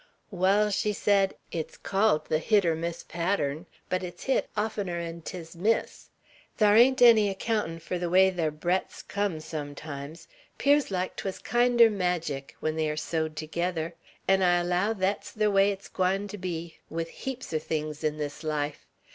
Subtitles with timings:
[0.31, 5.55] "Wall," she said, "it's called ther 'hit er miss' pattren; but it's 'hit' oftener'n 'tis
[5.55, 6.09] 'miss.'
[6.57, 10.27] Thar ain't enny accountin' fur ther way ther breadths'll come, sometimes;
[10.57, 13.93] 'pears like 't wuz kind er magic, when they air sewed tergether;
[14.27, 18.17] 'n' I allow thet's ther way it's gwine ter be with heaps er things in
[18.17, 18.87] this life.